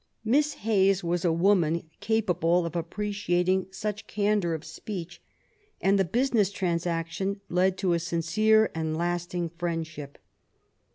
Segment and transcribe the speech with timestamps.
[0.25, 5.21] Miss Hayes was a woman capable of appre ciating such candour of speech;
[5.79, 10.17] and the business transaction led to a sincere and lasting friendship.